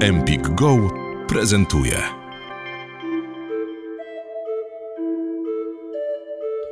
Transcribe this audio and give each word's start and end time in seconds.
Empik 0.00 0.48
Go 0.48 0.90
prezentuje. 1.28 1.96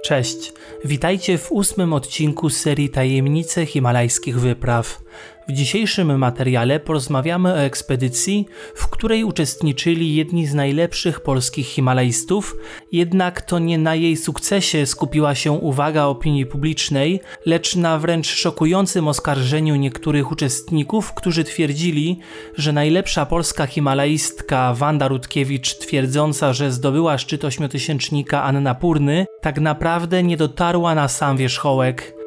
Cześć, 0.05 0.53
witajcie 0.85 1.39
w 1.39 1.53
ósmym 1.53 1.93
odcinku 1.93 2.51
serii 2.51 2.91
Tajemnice 2.91 3.67
Himalajskich 3.67 4.41
Wypraw. 4.41 5.04
W 5.49 5.53
dzisiejszym 5.53 6.19
materiale 6.19 6.81
porozmawiamy 6.81 7.53
o 7.53 7.59
ekspedycji, 7.59 8.47
w 8.75 8.89
której 8.89 9.25
uczestniczyli 9.25 10.15
jedni 10.15 10.47
z 10.47 10.55
najlepszych 10.55 11.21
polskich 11.21 11.67
himalajstów, 11.67 12.57
jednak 12.93 13.43
to 13.43 13.59
nie 13.59 13.79
na 13.79 13.95
jej 13.95 14.17
sukcesie 14.17 14.87
skupiła 14.87 15.35
się 15.35 15.53
uwaga 15.53 16.05
opinii 16.05 16.47
publicznej, 16.47 17.21
lecz 17.47 17.77
na 17.77 17.99
wręcz 17.99 18.27
szokującym 18.27 19.09
oskarżeniu 19.09 19.77
niektórych 19.77 20.33
uczestników, 20.33 21.15
którzy 21.15 21.45
twierdzili, 21.45 22.19
że 22.57 22.73
najlepsza 22.73 23.27
polska 23.27 23.67
himalaistka 23.67 24.75
Wanda 24.75 25.09
Rutkiewicz, 25.09 25.75
twierdząca, 25.75 26.53
że 26.53 26.73
zdobyła 26.73 27.19
szczyt 27.19 27.45
ośmiotysięcznika 27.45 28.43
Annapurny, 28.43 29.27
tak 29.41 29.61
naprawdę 29.61 30.23
nie 30.23 30.37
dotarła 30.37 30.95
na 30.95 31.09
sam 31.09 31.37
wierzchołek. 31.37 32.24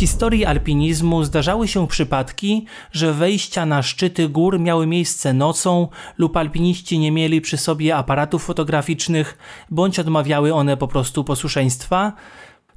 Historii 0.00 0.44
alpinizmu 0.44 1.24
zdarzały 1.24 1.68
się 1.68 1.86
przypadki, 1.86 2.66
że 2.92 3.12
wejścia 3.12 3.66
na 3.66 3.82
szczyty 3.82 4.28
gór 4.28 4.60
miały 4.60 4.86
miejsce 4.86 5.32
nocą 5.32 5.88
lub 6.18 6.36
alpiniści 6.36 6.98
nie 6.98 7.12
mieli 7.12 7.40
przy 7.40 7.56
sobie 7.56 7.96
aparatów 7.96 8.44
fotograficznych, 8.44 9.38
bądź 9.70 9.98
odmawiały 9.98 10.54
one 10.54 10.76
po 10.76 10.88
prostu 10.88 11.24
posłuszeństwa. 11.24 12.12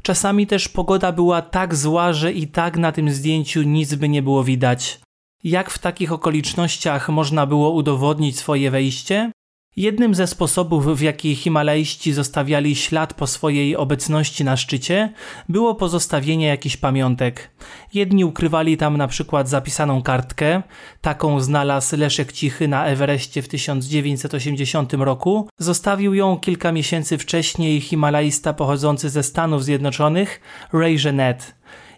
Czasami 0.01 0.47
też 0.47 0.69
pogoda 0.69 1.11
była 1.11 1.41
tak 1.41 1.75
zła, 1.75 2.13
że 2.13 2.31
i 2.31 2.47
tak 2.47 2.77
na 2.77 2.91
tym 2.91 3.11
zdjęciu 3.11 3.61
nic 3.61 3.95
by 3.95 4.09
nie 4.09 4.21
było 4.21 4.43
widać. 4.43 4.99
Jak 5.43 5.69
w 5.69 5.79
takich 5.79 6.11
okolicznościach 6.11 7.09
można 7.09 7.45
było 7.45 7.71
udowodnić 7.71 8.39
swoje 8.39 8.71
wejście? 8.71 9.31
Jednym 9.75 10.15
ze 10.15 10.27
sposobów, 10.27 10.97
w 10.97 11.01
jaki 11.01 11.35
Himalaiści 11.35 12.13
zostawiali 12.13 12.75
ślad 12.75 13.13
po 13.13 13.27
swojej 13.27 13.75
obecności 13.75 14.43
na 14.43 14.57
szczycie, 14.57 15.13
było 15.49 15.75
pozostawienie 15.75 16.47
jakichś 16.47 16.77
pamiątek. 16.77 17.51
Jedni 17.93 18.25
ukrywali 18.25 18.77
tam 18.77 18.97
na 18.97 19.07
przykład 19.07 19.49
zapisaną 19.49 20.01
kartkę, 20.01 20.61
taką 21.01 21.39
znalazł 21.39 21.97
Leszek 21.97 22.33
Cichy 22.33 22.67
na 22.67 22.85
Everestie 22.85 23.41
w 23.41 23.47
1980 23.47 24.93
roku. 24.93 25.49
Zostawił 25.57 26.13
ją 26.13 26.37
kilka 26.37 26.71
miesięcy 26.71 27.17
wcześniej 27.17 27.81
Himalajista 27.81 28.53
pochodzący 28.53 29.09
ze 29.09 29.23
Stanów 29.23 29.63
Zjednoczonych, 29.63 30.41
Ray 30.73 30.97
Jeanette. 31.05 31.45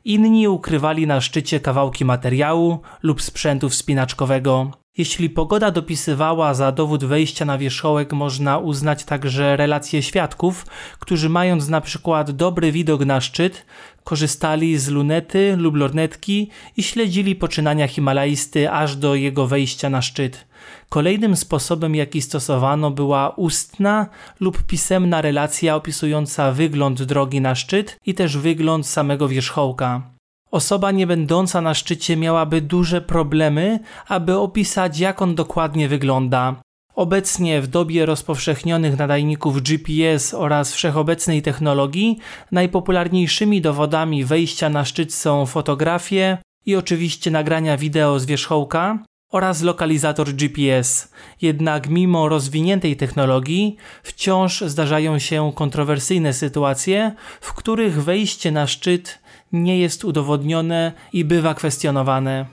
Inni 0.05 0.47
ukrywali 0.47 1.07
na 1.07 1.21
szczycie 1.21 1.59
kawałki 1.59 2.05
materiału 2.05 2.79
lub 3.03 3.21
sprzętu 3.21 3.69
wspinaczkowego. 3.69 4.84
Jeśli 4.97 5.29
pogoda 5.29 5.71
dopisywała 5.71 6.53
za 6.53 6.71
dowód 6.71 7.05
wejścia 7.05 7.45
na 7.45 7.57
wierzchołek, 7.57 8.13
można 8.13 8.57
uznać 8.57 9.03
także 9.03 9.57
relacje 9.57 10.01
świadków, 10.03 10.65
którzy 10.99 11.29
mając 11.29 11.69
na 11.69 11.81
przykład 11.81 12.31
dobry 12.31 12.71
widok 12.71 13.05
na 13.05 13.21
szczyt, 13.21 13.65
korzystali 14.03 14.77
z 14.77 14.89
lunety 14.89 15.55
lub 15.57 15.75
lornetki 15.75 16.49
i 16.77 16.83
śledzili 16.83 17.35
poczynania 17.35 17.87
Himalajsty 17.87 18.71
aż 18.71 18.95
do 18.95 19.15
jego 19.15 19.47
wejścia 19.47 19.89
na 19.89 20.01
szczyt. 20.01 20.47
Kolejnym 20.89 21.35
sposobem, 21.35 21.95
jaki 21.95 22.21
stosowano, 22.21 22.91
była 22.91 23.29
ustna 23.29 24.07
lub 24.39 24.63
pisemna 24.63 25.21
relacja 25.21 25.75
opisująca 25.75 26.51
wygląd 26.51 27.03
drogi 27.03 27.41
na 27.41 27.55
szczyt 27.55 27.99
i 28.05 28.13
też 28.13 28.37
wygląd 28.37 28.87
samego 28.87 29.27
wierzchołka. 29.27 30.14
Osoba 30.55 30.91
nie 30.91 31.07
będąca 31.07 31.61
na 31.61 31.73
szczycie 31.73 32.17
miałaby 32.17 32.61
duże 32.61 33.01
problemy, 33.01 33.79
aby 34.07 34.37
opisać, 34.37 34.99
jak 34.99 35.21
on 35.21 35.35
dokładnie 35.35 35.89
wygląda. 35.89 36.55
Obecnie 36.93 37.61
w 37.61 37.67
dobie 37.67 38.05
rozpowszechnionych 38.05 38.97
nadajników 38.97 39.61
GPS 39.61 40.33
oraz 40.33 40.73
wszechobecnej 40.73 41.41
technologii 41.41 42.19
najpopularniejszymi 42.51 43.61
dowodami 43.61 44.25
wejścia 44.25 44.69
na 44.69 44.85
szczyt 44.85 45.13
są 45.13 45.45
fotografie 45.45 46.37
i 46.65 46.75
oczywiście 46.75 47.31
nagrania 47.31 47.77
wideo 47.77 48.19
z 48.19 48.25
wierzchołka 48.25 48.99
oraz 49.31 49.61
lokalizator 49.61 50.33
GPS. 50.33 51.11
Jednak 51.41 51.89
mimo 51.89 52.29
rozwiniętej 52.29 52.95
technologii 52.95 53.75
wciąż 54.03 54.61
zdarzają 54.61 55.19
się 55.19 55.51
kontrowersyjne 55.55 56.33
sytuacje, 56.33 57.11
w 57.41 57.53
których 57.53 58.03
wejście 58.03 58.51
na 58.51 58.67
szczyt 58.67 59.24
nie 59.63 59.79
jest 59.79 60.05
udowodnione 60.05 60.91
i 61.13 61.25
bywa 61.25 61.53
kwestionowane. 61.53 62.45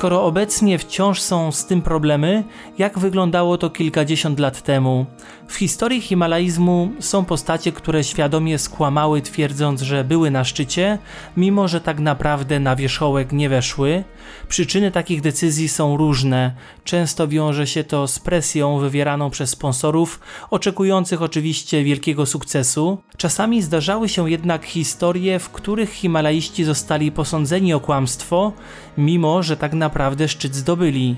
Skoro 0.00 0.24
obecnie 0.24 0.78
wciąż 0.78 1.20
są 1.20 1.52
z 1.52 1.66
tym 1.66 1.82
problemy, 1.82 2.44
jak 2.78 2.98
wyglądało 2.98 3.58
to 3.58 3.70
kilkadziesiąt 3.70 4.38
lat 4.38 4.62
temu? 4.62 5.06
W 5.48 5.54
historii 5.54 6.00
himalaizmu 6.00 6.90
są 7.00 7.24
postacie, 7.24 7.72
które 7.72 8.04
świadomie 8.04 8.58
skłamały, 8.58 9.22
twierdząc, 9.22 9.80
że 9.82 10.04
były 10.04 10.30
na 10.30 10.44
szczycie, 10.44 10.98
mimo 11.36 11.68
że 11.68 11.80
tak 11.80 12.00
naprawdę 12.00 12.60
na 12.60 12.76
wierzchołek 12.76 13.32
nie 13.32 13.48
weszły. 13.48 14.04
Przyczyny 14.48 14.90
takich 14.90 15.20
decyzji 15.20 15.68
są 15.68 15.96
różne. 15.96 16.54
Często 16.84 17.28
wiąże 17.28 17.66
się 17.66 17.84
to 17.84 18.06
z 18.06 18.18
presją 18.18 18.78
wywieraną 18.78 19.30
przez 19.30 19.50
sponsorów, 19.50 20.20
oczekujących 20.50 21.22
oczywiście 21.22 21.84
wielkiego 21.84 22.26
sukcesu. 22.26 22.98
Czasami 23.16 23.62
zdarzały 23.62 24.08
się 24.08 24.30
jednak 24.30 24.64
historie, 24.64 25.38
w 25.38 25.50
których 25.50 25.92
Himalaiści 25.92 26.64
zostali 26.64 27.12
posądzeni 27.12 27.74
o 27.74 27.80
kłamstwo, 27.80 28.52
mimo 28.98 29.42
że 29.42 29.56
tak 29.56 29.72
naprawdę 29.72 29.89
szczyt 30.26 30.54
zdobyli. 30.54 31.16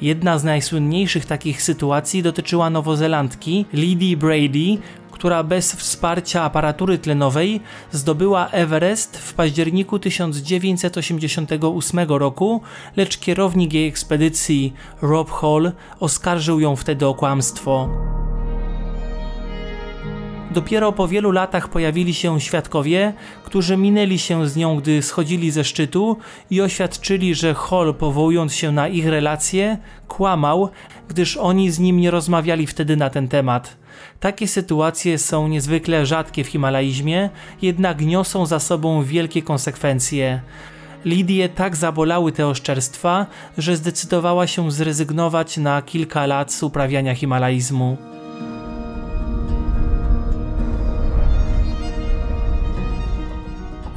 Jedna 0.00 0.38
z 0.38 0.44
najsłynniejszych 0.44 1.26
takich 1.26 1.62
sytuacji 1.62 2.22
dotyczyła 2.22 2.70
nowozelandki 2.70 3.66
Lidii 3.72 4.16
Brady, 4.16 4.78
która 5.10 5.42
bez 5.42 5.72
wsparcia 5.72 6.42
aparatury 6.42 6.98
tlenowej 6.98 7.60
zdobyła 7.92 8.48
Everest 8.48 9.16
w 9.16 9.34
październiku 9.34 9.98
1988 9.98 12.08
roku, 12.08 12.60
lecz 12.96 13.18
kierownik 13.18 13.72
jej 13.72 13.88
ekspedycji 13.88 14.72
Rob 15.02 15.30
Hall 15.30 15.72
oskarżył 16.00 16.60
ją 16.60 16.76
wtedy 16.76 17.06
o 17.06 17.14
kłamstwo. 17.14 17.88
Dopiero 20.56 20.92
po 20.92 21.08
wielu 21.08 21.30
latach 21.30 21.68
pojawili 21.68 22.14
się 22.14 22.40
świadkowie, 22.40 23.12
którzy 23.44 23.76
minęli 23.76 24.18
się 24.18 24.48
z 24.48 24.56
nią, 24.56 24.76
gdy 24.76 25.02
schodzili 25.02 25.50
ze 25.50 25.64
szczytu 25.64 26.16
i 26.50 26.60
oświadczyli, 26.60 27.34
że 27.34 27.54
Hall, 27.54 27.94
powołując 27.94 28.54
się 28.54 28.72
na 28.72 28.88
ich 28.88 29.06
relacje, 29.06 29.78
kłamał, 30.08 30.70
gdyż 31.08 31.36
oni 31.36 31.70
z 31.70 31.78
nim 31.78 32.00
nie 32.00 32.10
rozmawiali 32.10 32.66
wtedy 32.66 32.96
na 32.96 33.10
ten 33.10 33.28
temat. 33.28 33.76
Takie 34.20 34.48
sytuacje 34.48 35.18
są 35.18 35.48
niezwykle 35.48 36.06
rzadkie 36.06 36.44
w 36.44 36.48
Himalajzmie, 36.48 37.30
jednak 37.62 38.00
niosą 38.00 38.46
za 38.46 38.58
sobą 38.58 39.02
wielkie 39.02 39.42
konsekwencje. 39.42 40.40
Lidię 41.04 41.48
tak 41.48 41.76
zabolały 41.76 42.32
te 42.32 42.46
oszczerstwa, 42.46 43.26
że 43.58 43.76
zdecydowała 43.76 44.46
się 44.46 44.70
zrezygnować 44.70 45.56
na 45.56 45.82
kilka 45.82 46.26
lat 46.26 46.52
z 46.52 46.62
uprawiania 46.62 47.14
himalaizmu. 47.14 48.15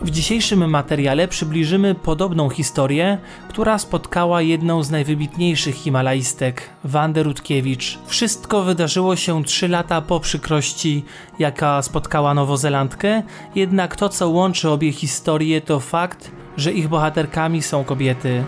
W 0.01 0.09
dzisiejszym 0.09 0.69
materiale 0.69 1.27
przybliżymy 1.27 1.95
podobną 1.95 2.49
historię, 2.49 3.17
która 3.49 3.77
spotkała 3.77 4.41
jedną 4.41 4.83
z 4.83 4.91
najwybitniejszych 4.91 5.75
himalaistek, 5.75 6.69
Wandę 6.83 7.23
Rutkiewicz. 7.23 7.99
Wszystko 8.07 8.63
wydarzyło 8.63 9.15
się 9.15 9.43
3 9.43 9.67
lata 9.67 10.01
po 10.01 10.19
przykrości, 10.19 11.05
jaka 11.39 11.81
spotkała 11.81 12.33
Nowozelandkę, 12.33 13.23
jednak 13.55 13.95
to 13.95 14.09
co 14.09 14.29
łączy 14.29 14.69
obie 14.69 14.91
historie 14.91 15.61
to 15.61 15.79
fakt, 15.79 16.31
że 16.57 16.73
ich 16.73 16.87
bohaterkami 16.87 17.61
są 17.61 17.83
kobiety. 17.83 18.43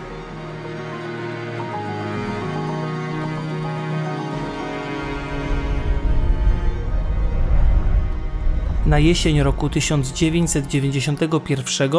Na 8.92 8.98
jesień 8.98 9.42
roku 9.42 9.68
1991 9.68 11.90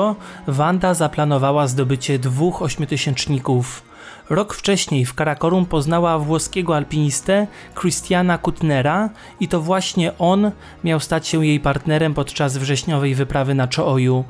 Wanda 0.48 0.94
zaplanowała 0.94 1.68
zdobycie 1.68 2.20
dwóch 2.20 2.62
ośmiotysięczników. 2.62 3.84
Rok 4.30 4.54
wcześniej 4.54 5.06
w 5.06 5.14
Karakorum 5.14 5.66
poznała 5.66 6.20
włoskiego 6.20 6.76
alpinistę 6.76 7.48
Christiana 7.82 8.38
Kutnera 8.38 9.10
i 9.40 9.48
to 9.48 9.62
właśnie 9.62 10.18
on 10.18 10.52
miał 10.84 11.00
stać 11.00 11.28
się 11.28 11.46
jej 11.46 11.60
partnerem 11.60 12.14
podczas 12.14 12.58
wrześniowej 12.58 13.16
wyprawy 13.16 13.56
na 13.56 13.68
Chooju. 13.76 14.24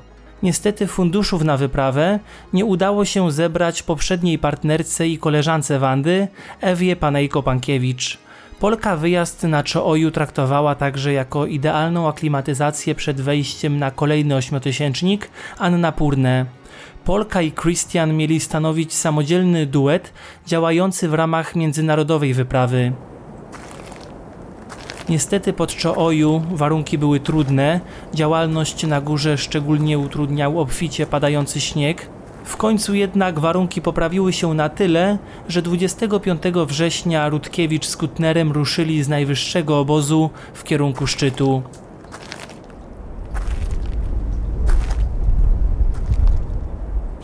Niestety 0.44 0.88
funduszów 0.88 1.44
na 1.44 1.58
wyprawę 1.58 2.20
nie 2.54 2.66
udało 2.66 3.06
się 3.06 3.32
zebrać 3.32 3.84
poprzedniej 3.84 4.40
partnerce 4.40 5.08
i 5.08 5.18
koleżance 5.18 5.80
Wandy, 5.80 6.28
Ewie 6.62 6.96
Panejko-Pankiewicz. 6.96 8.18
Polka 8.64 8.96
wyjazd 8.96 9.44
na 9.44 9.64
Chooju 9.74 10.12
traktowała 10.12 10.76
także 10.76 11.14
jako 11.14 11.46
idealną 11.46 12.08
aklimatyzację 12.08 12.96
przed 12.96 13.22
wejściem 13.22 13.80
na 13.80 13.92
kolejny 13.92 14.36
ośmiotysięcznik 14.36 15.30
Annapurnę. 15.58 16.46
Polka 17.06 17.42
i 17.42 17.52
Christian 17.52 18.14
mieli 18.14 18.40
stanowić 18.40 18.94
samodzielny 18.94 19.66
duet 19.66 20.14
działający 20.46 21.10
w 21.10 21.14
ramach 21.14 21.56
międzynarodowej 21.56 22.34
wyprawy. 22.34 22.92
Niestety 25.10 25.54
pod 25.54 25.74
Chooju 25.82 26.44
warunki 26.52 26.98
były 26.98 27.20
trudne, 27.20 27.80
działalność 28.14 28.88
na 28.88 29.02
górze 29.02 29.38
szczególnie 29.38 30.00
utrudniał 30.00 30.60
obficie 30.60 31.06
padający 31.06 31.62
śnieg. 31.62 32.10
W 32.44 32.58
końcu 32.58 32.94
jednak 32.94 33.40
warunki 33.40 33.82
poprawiły 33.82 34.34
się 34.34 34.54
na 34.54 34.70
tyle, 34.70 35.18
że 35.50 35.62
25 35.62 36.44
września 36.68 37.30
Rutkiewicz 37.30 37.86
z 37.86 37.98
Kutnerem 37.98 38.52
ruszyli 38.52 39.04
z 39.04 39.10
najwyższego 39.10 39.80
obozu 39.80 40.30
w 40.54 40.64
kierunku 40.64 41.08
szczytu. 41.08 41.64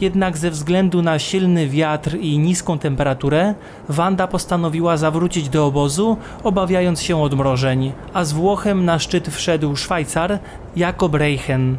Jednak 0.01 0.37
ze 0.37 0.51
względu 0.51 1.01
na 1.01 1.19
silny 1.19 1.67
wiatr 1.67 2.17
i 2.17 2.39
niską 2.39 2.79
temperaturę, 2.79 3.55
Wanda 3.89 4.27
postanowiła 4.27 4.97
zawrócić 4.97 5.49
do 5.49 5.65
obozu, 5.65 6.17
obawiając 6.43 7.01
się 7.01 7.21
odmrożeń, 7.21 7.91
a 8.13 8.23
z 8.23 8.33
Włochem 8.33 8.85
na 8.85 8.99
szczyt 8.99 9.27
wszedł 9.27 9.75
Szwajcar 9.75 10.39
Jakob 10.75 11.15
Reichen. 11.15 11.77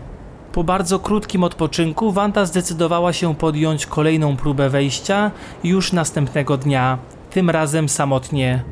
Po 0.53 0.65
bardzo 0.65 0.99
krótkim 0.99 1.45
odpoczynku 1.45 2.13
Wanda 2.13 2.45
zdecydowała 2.45 3.13
się 3.13 3.35
podjąć 3.35 3.87
kolejną 3.87 4.37
próbę 4.37 4.69
wejścia 4.69 5.31
już 5.65 5.93
następnego 5.93 6.57
dnia, 6.57 6.99
tym 7.31 7.51
razem 7.51 7.89
samotnie. 7.89 8.65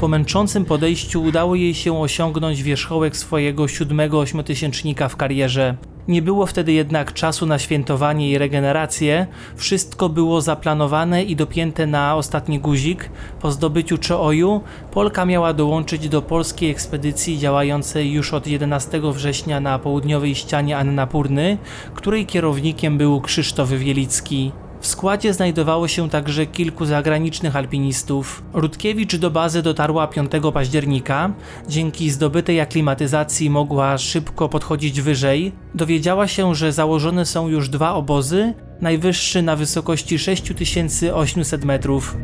Po 0.00 0.08
męczącym 0.08 0.64
podejściu 0.64 1.22
udało 1.22 1.54
jej 1.54 1.74
się 1.74 2.00
osiągnąć 2.00 2.62
wierzchołek 2.62 3.16
swojego 3.16 3.68
siódmego 3.68 4.20
ośmiotysięcznika 4.20 5.08
w 5.08 5.16
karierze. 5.16 5.76
Nie 6.08 6.22
było 6.22 6.46
wtedy 6.46 6.72
jednak 6.72 7.12
czasu 7.12 7.46
na 7.46 7.58
świętowanie 7.58 8.30
i 8.30 8.38
regenerację, 8.38 9.26
wszystko 9.56 10.08
było 10.08 10.40
zaplanowane 10.40 11.24
i 11.24 11.36
dopięte 11.36 11.86
na 11.86 12.16
ostatni 12.16 12.58
guzik. 12.58 13.10
Po 13.40 13.52
zdobyciu 13.52 13.96
Chooju 14.08 14.60
Polka 14.90 15.24
miała 15.24 15.52
dołączyć 15.52 16.08
do 16.08 16.22
polskiej 16.22 16.70
ekspedycji 16.70 17.38
działającej 17.38 18.12
już 18.12 18.34
od 18.34 18.46
11 18.46 19.00
września 19.12 19.60
na 19.60 19.78
południowej 19.78 20.34
ścianie 20.34 20.76
Annapurny, 20.76 21.58
której 21.94 22.26
kierownikiem 22.26 22.98
był 22.98 23.20
Krzysztof 23.20 23.70
Wielicki. 23.70 24.52
W 24.80 24.86
składzie 24.86 25.34
znajdowało 25.34 25.88
się 25.88 26.10
także 26.10 26.46
kilku 26.46 26.84
zagranicznych 26.84 27.56
alpinistów. 27.56 28.42
Rutkiewicz 28.52 29.16
do 29.16 29.30
bazy 29.30 29.62
dotarła 29.62 30.06
5 30.06 30.30
października. 30.54 31.32
Dzięki 31.68 32.10
zdobytej 32.10 32.60
aklimatyzacji 32.60 33.50
mogła 33.50 33.98
szybko 33.98 34.48
podchodzić 34.48 35.00
wyżej. 35.00 35.52
Dowiedziała 35.74 36.28
się, 36.28 36.54
że 36.54 36.72
założone 36.72 37.26
są 37.26 37.48
już 37.48 37.68
dwa 37.68 37.94
obozy, 37.94 38.54
najwyższy 38.80 39.42
na 39.42 39.56
wysokości 39.56 40.18
6800 40.18 41.64
metrów. 41.64 42.16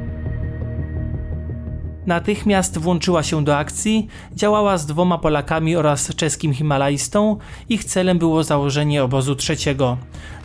Natychmiast 2.06 2.78
włączyła 2.78 3.22
się 3.22 3.44
do 3.44 3.56
akcji, 3.56 4.06
działała 4.34 4.78
z 4.78 4.86
dwoma 4.86 5.18
Polakami 5.18 5.76
oraz 5.76 6.14
czeskim 6.16 6.54
Himalajstą. 6.54 7.36
Ich 7.68 7.84
celem 7.84 8.18
było 8.18 8.44
założenie 8.44 9.04
obozu 9.04 9.36
trzeciego. 9.36 9.96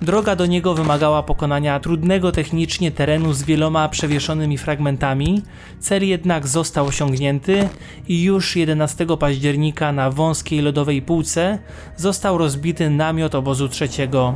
Droga 0.01 0.35
do 0.35 0.45
niego 0.45 0.73
wymagała 0.73 1.23
pokonania 1.23 1.79
trudnego 1.79 2.31
technicznie 2.31 2.91
terenu 2.91 3.33
z 3.33 3.43
wieloma 3.43 3.89
przewieszonymi 3.89 4.57
fragmentami. 4.57 5.41
Cel 5.79 6.07
jednak 6.07 6.47
został 6.47 6.85
osiągnięty 6.85 7.69
i 8.07 8.23
już 8.23 8.55
11 8.55 9.05
października 9.19 9.91
na 9.91 10.11
wąskiej 10.11 10.61
lodowej 10.61 11.01
półce 11.01 11.59
został 11.95 12.37
rozbity 12.37 12.89
namiot 12.89 13.35
obozu 13.35 13.69
trzeciego. 13.69 14.35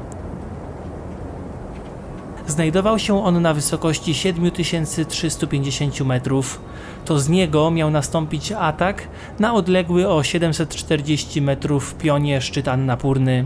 Znajdował 2.47 2.99
się 2.99 3.25
on 3.25 3.41
na 3.41 3.53
wysokości 3.53 4.13
7350 4.13 6.01
metrów. 6.01 6.61
To 7.05 7.19
z 7.19 7.29
niego 7.29 7.71
miał 7.71 7.91
nastąpić 7.91 8.51
atak 8.51 9.07
na 9.39 9.53
odległy 9.53 10.09
o 10.09 10.23
740 10.23 11.41
metrów 11.41 11.95
pionie 11.95 12.41
szczyt 12.41 12.67
Annapurny. 12.67 13.45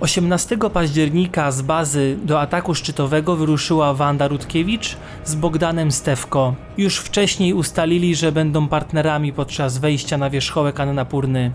18 0.00 0.58
października 0.72 1.50
z 1.50 1.62
bazy 1.62 2.16
do 2.24 2.40
ataku 2.40 2.74
szczytowego 2.74 3.36
wyruszyła 3.36 3.94
Wanda 3.94 4.28
Rutkiewicz 4.28 4.96
z 5.24 5.34
Bogdanem 5.34 5.92
Stewko. 5.92 6.54
Już 6.78 6.96
wcześniej 6.98 7.54
ustalili, 7.54 8.14
że 8.14 8.32
będą 8.32 8.68
partnerami 8.68 9.32
podczas 9.32 9.78
wejścia 9.78 10.18
na 10.18 10.30
wierzchołek 10.30 10.80
Annapurny. 10.80 11.52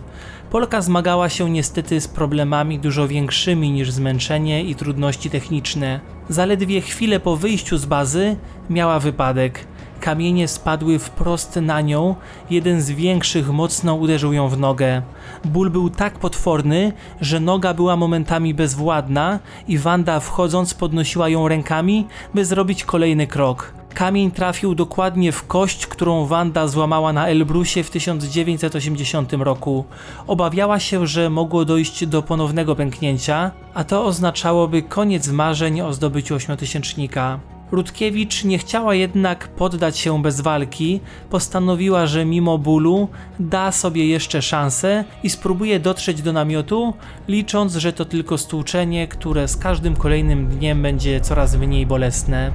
Polka 0.52 0.82
zmagała 0.82 1.30
się 1.30 1.50
niestety 1.50 2.02
z 2.02 2.08
problemami 2.08 2.80
dużo 2.80 3.08
większymi 3.08 3.72
niż 3.72 3.92
zmęczenie 3.92 4.64
i 4.64 4.76
trudności 4.76 5.30
techniczne. 5.30 6.00
Zaledwie 6.30 6.82
chwilę 6.82 7.20
po 7.20 7.36
wyjściu 7.36 7.78
z 7.78 7.86
bazy 7.86 8.36
miała 8.70 9.00
wypadek. 9.00 9.68
Kamienie 10.06 10.48
spadły 10.48 11.00
wprost 11.00 11.56
na 11.56 11.82
nią, 11.82 12.16
jeden 12.50 12.82
z 12.82 12.92
większych 12.92 13.50
mocno 13.50 13.96
uderzył 13.96 14.34
ją 14.34 14.50
w 14.50 14.58
nogę. 14.58 15.02
Ból 15.46 15.70
był 15.70 15.90
tak 15.90 16.20
potworny, 16.20 16.94
że 17.22 17.40
noga 17.40 17.74
była 17.74 17.96
momentami 17.96 18.54
bezwładna 18.54 19.40
i 19.68 19.78
Wanda 19.78 20.20
wchodząc 20.20 20.74
podnosiła 20.74 21.30
ją 21.30 21.48
rękami, 21.48 22.08
by 22.34 22.46
zrobić 22.46 22.84
kolejny 22.84 23.28
krok. 23.28 23.74
Kamień 23.94 24.32
trafił 24.32 24.76
dokładnie 24.76 25.32
w 25.32 25.48
kość, 25.48 25.88
którą 25.88 26.26
Wanda 26.26 26.68
złamała 26.68 27.14
na 27.14 27.28
Elbrusie 27.28 27.84
w 27.84 27.90
1980 27.90 29.34
roku. 29.34 29.86
Obawiała 30.28 30.80
się, 30.80 31.08
że 31.08 31.30
mogło 31.30 31.66
dojść 31.66 32.06
do 32.06 32.22
ponownego 32.22 32.76
pęknięcia, 32.76 33.52
a 33.74 33.84
to 33.84 34.06
oznaczałoby 34.06 34.82
koniec 34.82 35.28
marzeń 35.28 35.82
o 35.82 35.94
zdobyciu 35.94 36.36
ośmiotysięcznika. 36.36 37.55
Rutkiewicz 37.72 38.44
nie 38.44 38.58
chciała 38.58 38.96
jednak 38.96 39.48
poddać 39.48 39.98
się 39.98 40.22
bez 40.22 40.42
walki, 40.42 41.00
postanowiła, 41.30 42.08
że 42.08 42.26
mimo 42.26 42.58
bólu 42.58 43.08
da 43.40 43.72
sobie 43.72 44.08
jeszcze 44.08 44.42
szansę 44.42 45.04
i 45.24 45.30
spróbuje 45.30 45.80
dotrzeć 45.80 46.22
do 46.22 46.34
namiotu, 46.34 46.94
licząc, 47.28 47.76
że 47.76 47.94
to 47.94 48.06
tylko 48.06 48.38
stłuczenie, 48.38 49.08
które 49.08 49.48
z 49.48 49.58
każdym 49.58 49.96
kolejnym 49.96 50.48
dniem 50.48 50.82
będzie 50.82 51.22
coraz 51.22 51.56
mniej 51.56 51.86
bolesne. 51.86 52.52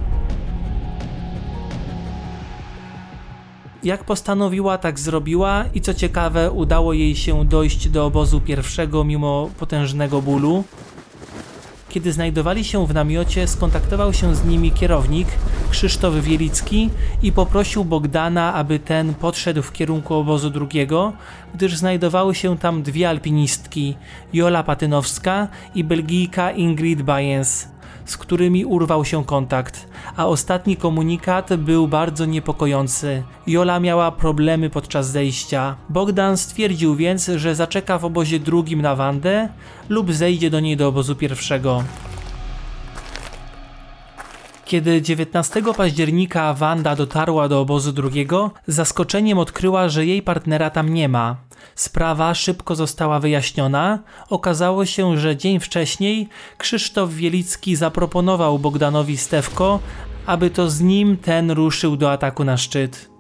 Jak 3.83 4.05
postanowiła, 4.05 4.79
tak 4.79 4.99
zrobiła 4.99 5.65
i 5.75 5.81
co 5.81 5.95
ciekawe, 5.95 6.51
udało 6.51 6.93
jej 6.93 7.17
się 7.17 7.45
dojść 7.45 7.89
do 7.89 8.07
obozu 8.07 8.41
pierwszego 8.41 9.05
mimo 9.05 9.51
potężnego 9.59 10.23
bólu. 10.23 10.65
Kiedy 11.91 12.13
znajdowali 12.13 12.65
się 12.65 12.87
w 12.87 12.95
namiocie, 12.95 13.47
skontaktował 13.47 14.13
się 14.13 14.35
z 14.35 14.45
nimi 14.45 14.73
kierownik 14.73 15.29
Krzysztof 15.71 16.15
Wielicki 16.15 16.91
i 17.23 17.33
poprosił 17.33 17.85
Bogdana, 17.85 18.55
aby 18.55 18.79
ten 18.79 19.15
podszedł 19.15 19.63
w 19.63 19.73
kierunku 19.73 20.15
obozu 20.15 20.51
drugiego, 20.51 21.13
gdyż 21.55 21.77
znajdowały 21.77 22.35
się 22.35 22.59
tam 22.59 22.83
dwie 22.83 23.09
alpinistki, 23.09 23.97
Jola 24.33 24.63
Patynowska 24.63 25.49
i 25.75 25.85
Belgijka 25.85 26.51
Ingrid 26.51 27.03
Bayens 27.03 27.69
z 28.11 28.17
którymi 28.17 28.65
urwał 28.65 29.05
się 29.05 29.25
kontakt, 29.25 29.89
a 30.17 30.27
ostatni 30.27 30.77
komunikat 30.77 31.55
był 31.57 31.89
bardzo 31.89 32.27
niepokojący. 32.27 33.23
Jola 33.47 33.81
miała 33.81 34.13
problemy 34.13 34.71
podczas 34.71 35.11
zejścia. 35.11 35.77
Bogdan 35.89 36.37
stwierdził 36.37 36.95
więc, 36.95 37.27
że 37.37 37.55
zaczeka 37.55 37.99
w 37.99 38.05
obozie 38.05 38.41
drugim 38.41 38.83
na 38.83 38.97
Wandę 38.97 39.49
lub 39.89 40.13
zejdzie 40.13 40.51
do 40.51 40.61
niej 40.61 40.77
do 40.77 40.89
obozu 40.89 41.17
pierwszego. 41.17 41.83
Kiedy 44.71 45.03
19 45.03 45.63
października 45.77 46.55
Wanda 46.55 46.97
dotarła 46.97 47.49
do 47.49 47.61
obozu 47.61 47.93
drugiego, 47.93 48.51
zaskoczeniem 48.67 49.39
odkryła, 49.39 49.89
że 49.89 50.07
jej 50.07 50.23
partnera 50.23 50.71
tam 50.71 50.95
nie 50.95 51.09
ma. 51.09 51.37
Sprawa 51.75 52.35
szybko 52.35 52.75
została 52.75 53.21
wyjaśniona. 53.21 53.99
Okazało 54.29 54.87
się, 54.87 55.19
że 55.19 55.37
dzień 55.37 55.61
wcześniej 55.61 56.29
Krzysztof 56.59 57.15
Wielicki 57.15 57.77
zaproponował 57.77 58.59
Bogdanowi 58.59 59.17
Stewko, 59.17 59.79
aby 60.27 60.51
to 60.51 60.71
z 60.71 60.81
nim 60.81 61.17
ten 61.17 61.51
ruszył 61.51 61.97
do 61.97 62.13
ataku 62.13 62.45
na 62.45 62.57
szczyt. 62.57 63.11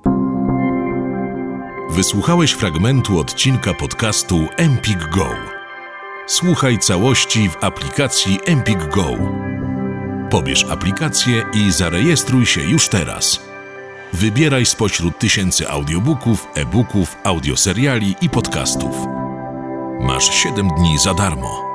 Wysłuchałeś 1.91 2.53
fragmentu 2.53 3.19
odcinka 3.19 3.75
podcastu 3.75 4.47
Empik 4.57 5.09
Go. 5.09 5.27
Słuchaj 6.27 6.79
całości 6.79 7.49
w 7.49 7.65
aplikacji 7.65 8.39
Empik 8.47 8.89
Go. 8.95 9.07
Pobierz 10.31 10.65
aplikację 10.65 11.45
i 11.55 11.73
zarejestruj 11.73 12.47
się 12.47 12.61
już 12.61 12.89
teraz. 12.89 13.41
Wybieraj 14.13 14.67
spośród 14.67 15.19
tysięcy 15.19 15.69
audiobooków, 15.69 16.47
e-booków, 16.55 17.17
audioseriali 17.25 18.15
i 18.21 18.31
podcastów. 18.31 18.97
Masz 20.01 20.35
7 20.35 20.69
dni 20.69 20.99
za 20.99 21.15
darmo. 21.15 21.70